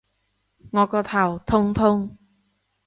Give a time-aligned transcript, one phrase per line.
[0.71, 2.17] 我個頭痛痛